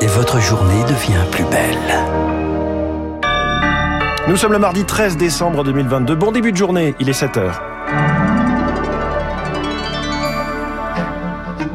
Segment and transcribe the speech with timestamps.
[0.00, 1.76] et votre journée devient plus belle.
[4.28, 6.14] Nous sommes le mardi 13 décembre 2022.
[6.14, 7.69] Bon début de journée, il est 7 heures.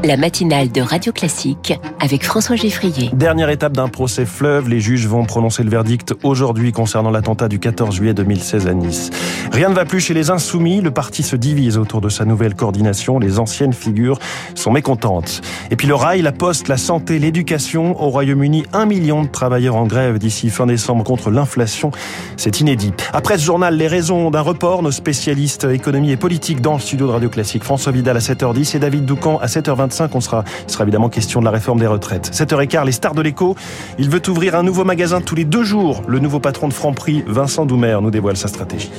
[0.05, 3.09] La matinale de Radio Classique avec François Geffrier.
[3.13, 7.59] Dernière étape d'un procès fleuve, les juges vont prononcer le verdict aujourd'hui concernant l'attentat du
[7.59, 9.09] 14 juillet 2016 à Nice.
[9.51, 12.53] Rien ne va plus chez les insoumis, le parti se divise autour de sa nouvelle
[12.53, 14.19] coordination, les anciennes figures
[14.53, 15.41] sont mécontentes.
[15.71, 19.75] Et puis le rail, la poste, la santé, l'éducation, au Royaume-Uni, un million de travailleurs
[19.75, 21.89] en grève d'ici fin décembre contre l'inflation,
[22.37, 22.93] c'est inédit.
[23.11, 27.07] Après ce journal, les raisons d'un report, nos spécialistes économie et politique dans le studio
[27.07, 30.71] de Radio Classique, François Vidal à 7h10 et David Doucan à 7h25 on sera, il
[30.71, 32.31] sera évidemment question de la réforme des retraites.
[32.33, 33.55] 7h15, les stars de l'écho.
[33.97, 36.01] Il veut ouvrir un nouveau magasin tous les deux jours.
[36.07, 38.91] Le nouveau patron de Franprix, Vincent Doumer, nous dévoile sa stratégie.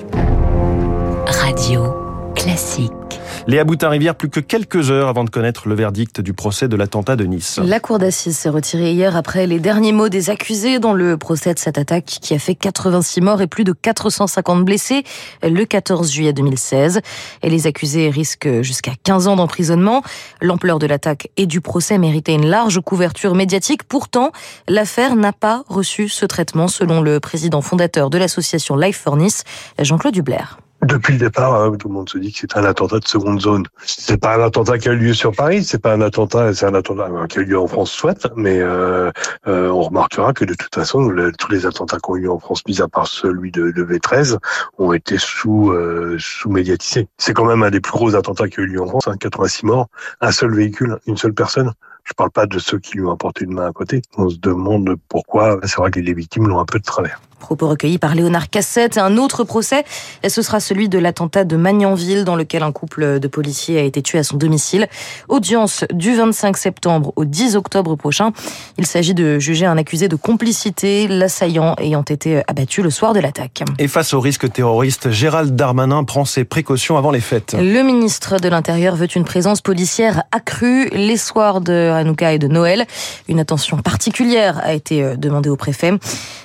[1.26, 1.94] Radio
[2.34, 3.05] classique.
[3.46, 7.16] Léa Boutin-Rivière, plus que quelques heures avant de connaître le verdict du procès de l'attentat
[7.16, 7.60] de Nice.
[7.62, 11.54] La cour d'assises s'est retirée hier après les derniers mots des accusés dans le procès
[11.54, 15.04] de cette attaque qui a fait 86 morts et plus de 450 blessés
[15.42, 17.00] le 14 juillet 2016.
[17.42, 20.02] Et les accusés risquent jusqu'à 15 ans d'emprisonnement.
[20.40, 23.84] L'ampleur de l'attaque et du procès méritait une large couverture médiatique.
[23.84, 24.32] Pourtant,
[24.68, 29.44] l'affaire n'a pas reçu ce traitement selon le président fondateur de l'association Life for Nice,
[29.78, 30.65] Jean-Claude Dubler.
[30.86, 33.40] Depuis le départ, hein, tout le monde se dit que c'est un attentat de seconde
[33.40, 33.64] zone.
[33.84, 36.64] C'est pas un attentat qui a eu lieu sur Paris, c'est pas un attentat, c'est
[36.64, 39.10] un attentat qui a eu lieu en France, soit, mais euh,
[39.48, 42.62] euh, on remarquera que de toute façon, tous les attentats qui ont eu en France,
[42.68, 44.38] mis à part celui de, de V13,
[44.78, 47.08] ont été sous euh, sous médiatisés.
[47.18, 49.16] C'est quand même un des plus gros attentats qui a eu lieu en France, hein,
[49.18, 49.88] 86 morts,
[50.20, 51.72] un seul véhicule, une seule personne.
[52.06, 54.00] Je parle pas de ceux qui lui ont apporté une main à côté.
[54.16, 55.58] On se demande pourquoi.
[55.64, 57.20] C'est vrai que les victimes l'ont un peu de travers.
[57.38, 58.98] Propos recueillis par Léonard Cassette.
[58.98, 59.84] Un autre procès,
[60.22, 63.82] et ce sera celui de l'attentat de Magnanville, dans lequel un couple de policiers a
[63.82, 64.88] été tué à son domicile.
[65.28, 68.32] Audience du 25 septembre au 10 octobre prochain.
[68.78, 73.20] Il s'agit de juger un accusé de complicité, l'assaillant ayant été abattu le soir de
[73.20, 73.62] l'attaque.
[73.78, 77.54] Et face au risque terroriste, Gérald Darmanin prend ses précautions avant les fêtes.
[77.56, 82.48] Le ministre de l'Intérieur veut une présence policière accrue les soirs de Hanouka et de
[82.48, 82.86] Noël.
[83.28, 85.92] Une attention particulière a été demandée au préfet.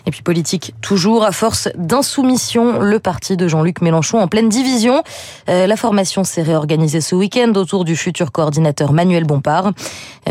[0.06, 5.03] Et puis politique, toujours à force d'insoumission, le parti de Jean-Luc Mélenchon en pleine division.
[5.50, 9.72] Euh, la formation s'est réorganisée ce week-end autour du futur coordinateur Manuel Bompard.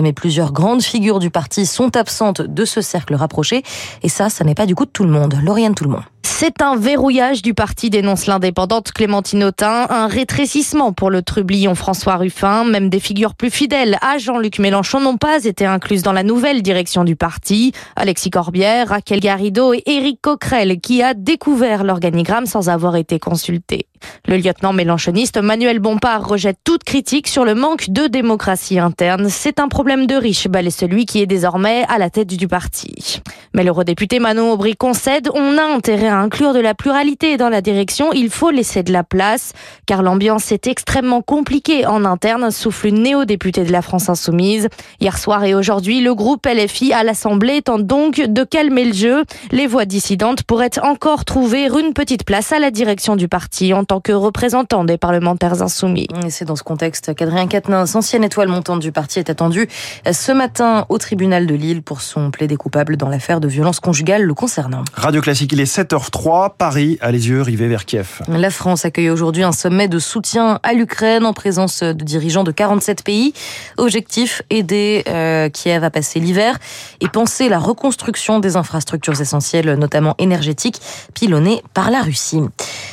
[0.01, 3.63] Mais plusieurs grandes figures du parti sont absentes de ce cercle rapproché.
[4.03, 5.37] Et ça, ça n'est pas du coup de tout le monde.
[5.43, 6.05] Lauriane Tout le monde.
[6.23, 12.17] C'est un verrouillage du parti, dénonce l'indépendante Clémentine Autain, un rétrécissement pour le trublion François
[12.17, 12.65] Ruffin.
[12.65, 16.63] Même des figures plus fidèles à Jean-Luc Mélenchon n'ont pas été incluses dans la nouvelle
[16.63, 17.73] direction du parti.
[17.97, 23.87] Alexis Corbière, Raquel Garrido et Éric Coquerel qui a découvert l'organigramme sans avoir été consulté.
[24.27, 29.29] Le lieutenant mélenchoniste Manuel Bompard rejette toute critique sur le manque de démocratie interne.
[29.29, 33.21] C'est un problème de riche, balait celui qui est désormais à la tête du parti.
[33.55, 37.61] Mais l'eurodéputé Manon Aubry concède, on a intérêt à inclure de la pluralité dans la
[37.61, 39.53] direction, il faut laisser de la place,
[39.87, 44.69] car l'ambiance est extrêmement compliquée en interne, souffle une néo-députée de la France Insoumise.
[45.01, 49.25] Hier soir et aujourd'hui, le groupe LFI à l'Assemblée tente donc de calmer le jeu.
[49.53, 53.85] Les voix dissidentes pourraient encore trouver une petite place à la direction du parti en
[53.85, 56.09] tant que représentant des parlementaires insoumis.
[56.27, 59.69] Et c'est dans ce contexte qu'Adrien Quatennens, ancienne étoile montante du parti, est attendu
[60.11, 64.23] ce matin au tribunal de Lille pour son plaidé coupable dans l'affaire de violence conjugale
[64.23, 64.83] le concernant.
[64.95, 65.67] Radio Classique, il est
[66.01, 66.51] 7h03.
[66.57, 68.23] Paris a les yeux rivés vers Kiev.
[68.29, 72.51] La France accueille aujourd'hui un sommet de soutien à l'Ukraine en présence de dirigeants de
[72.51, 73.35] 47 pays.
[73.77, 76.59] Objectif, aider euh, Kiev à passer l'hiver
[77.01, 80.81] et penser la reconstruction des infrastructures essentielles, notamment énergétiques,
[81.15, 82.41] pilonnées par la Russie.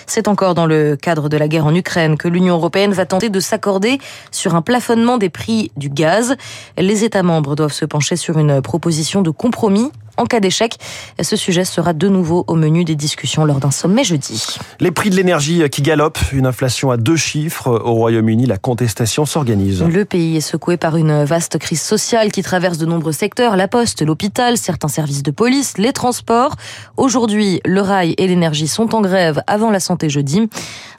[0.05, 3.29] C'est encore dans le cadre de la guerre en Ukraine que l'Union européenne va tenter
[3.29, 3.99] de s'accorder
[4.31, 6.35] sur un plafonnement des prix du gaz.
[6.77, 10.77] Les États membres doivent se pencher sur une proposition de compromis en cas d'échec.
[11.21, 14.57] Ce sujet sera de nouveau au menu des discussions lors d'un sommet jeudi.
[14.79, 19.25] Les prix de l'énergie qui galopent, une inflation à deux chiffres au Royaume-Uni, la contestation
[19.25, 19.83] s'organise.
[19.83, 23.67] Le pays est secoué par une vaste crise sociale qui traverse de nombreux secteurs, la
[23.67, 26.55] poste, l'hôpital, certains services de police, les transports.
[26.97, 30.49] Aujourd'hui, le rail et l'énergie sont en grève avant la santé jeudi.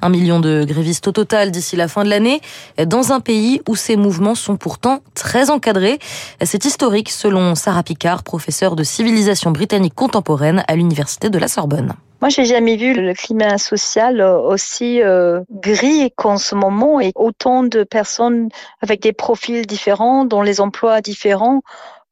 [0.00, 2.40] Un million de grévistes au total d'ici la fin de l'année,
[2.86, 5.98] dans un pays où ces mouvements sont pourtant très encadrés.
[6.42, 11.94] C'est historique selon Sarah Picard, professeure de civilisation britannique contemporaine à l'université de la Sorbonne.
[12.20, 17.62] Moi, j'ai jamais vu le climat social aussi euh, gris qu'en ce moment et autant
[17.62, 18.50] de personnes
[18.82, 21.62] avec des profils différents, dont les emplois différents.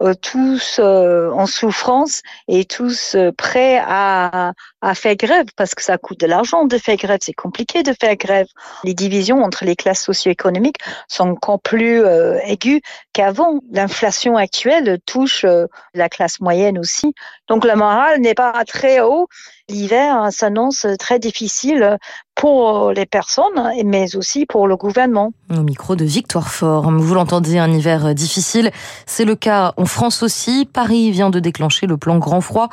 [0.02, 4.52] Euh, tous euh, en souffrance et tous euh, prêts à,
[4.82, 7.18] à faire grève parce que ça coûte de l'argent de faire grève.
[7.22, 8.46] C'est compliqué de faire grève.
[8.84, 10.76] Les divisions entre les classes socio-économiques
[11.08, 12.04] sont encore plus
[12.44, 12.82] aiguës
[13.14, 13.60] qu'avant.
[13.72, 15.46] L'inflation actuelle touche
[15.94, 17.14] la classe moyenne aussi.
[17.48, 19.28] Donc le moral n'est pas très haut.
[19.68, 21.98] L'hiver s'annonce très difficile
[22.36, 25.32] pour les personnes, mais aussi pour le gouvernement.
[25.50, 28.70] Au micro de Victoire Fort, vous l'entendez, un hiver difficile.
[29.06, 30.68] C'est le cas en France aussi.
[30.70, 32.68] Paris vient de déclencher le plan grand froid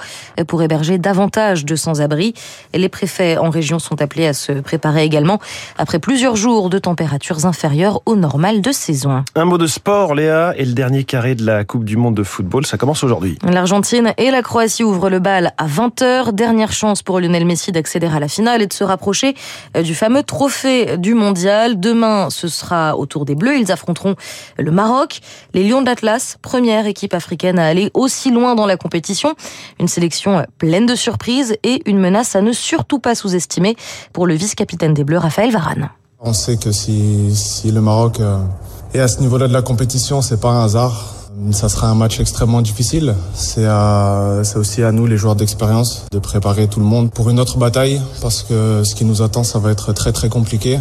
[0.48, 2.34] pour héberger davantage de sans-abri.
[2.74, 5.40] Les préfets en région sont appelés à se préparer également
[5.78, 9.24] après plusieurs jours de températures inférieures au normal de saison.
[9.36, 12.24] Un mot de sport, Léa, et le dernier carré de la Coupe du Monde de
[12.24, 13.38] football, ça commence aujourd'hui.
[13.48, 16.34] L'Argentine et la Croatie ouvrent le bal à 20h.
[16.34, 19.96] Dernière chance pour Lionel Messi d'accéder à la finale et de se rapprocher euh, du
[19.96, 21.80] fameux trophée du mondial.
[21.80, 23.58] Demain, ce sera au tour des Bleus.
[23.58, 24.16] Ils affronteront
[24.58, 25.20] le Maroc.
[25.54, 29.36] Les Lions d'Atlas, première équipe africaine à aller aussi loin dans la compétition.
[29.80, 33.76] Une sélection pleine de surprises et une menace à ne surtout pas sous-estimer
[34.12, 35.90] pour le vice-capitaine des Bleus, Raphaël Varane.
[36.20, 38.38] On sait que si, si le Maroc euh,
[38.94, 41.23] est à ce niveau-là de la compétition, c'est pas un hasard.
[41.52, 43.16] Ça sera un match extrêmement difficile.
[43.34, 43.68] C'est
[44.56, 48.02] aussi à nous, les joueurs d'expérience, de préparer tout le monde pour une autre bataille,
[48.22, 50.80] parce que ce qui nous attend, ça va être très très compliqué.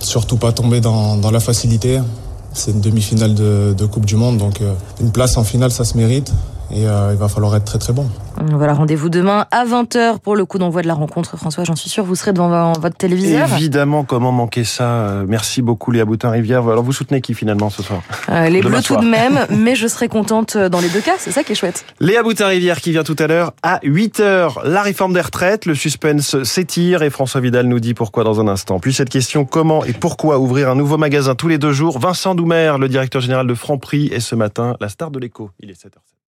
[0.00, 2.00] Surtout pas tomber dans, la facilité.
[2.52, 5.84] C'est une demi-finale de, de, Coupe du Monde, donc euh, une place en finale, ça
[5.84, 6.32] se mérite.
[6.74, 8.08] Et euh, il va falloir être très très bon.
[8.50, 11.36] Voilà, rendez-vous demain à 20h pour le coup d'envoi de la rencontre.
[11.36, 13.52] François, j'en suis sûr, vous serez devant votre téléviseur.
[13.52, 16.68] Évidemment, comment manquer ça euh, Merci beaucoup Léa Boutin-Rivière.
[16.68, 18.02] Alors vous soutenez qui finalement ce soir?
[18.28, 21.30] Euh, Les Bleus tout de même, mais je serai contente dans les deux cas, c'est
[21.30, 21.86] ça qui est chouette.
[22.00, 24.66] Léa Boutin-Rivière qui vient tout à l'heure à 8h.
[24.66, 28.48] La réforme des retraites, le suspense s'étire et François Vidal nous dit pourquoi dans un
[28.48, 28.80] instant.
[28.80, 32.00] Puis cette question, comment et pourquoi ouvrir un nouveau magasin tous les deux jours?
[32.00, 35.50] Vincent Doumer, le directeur général de Franprix, est ce matin la star de l'écho.
[35.60, 36.23] Il est 7h07.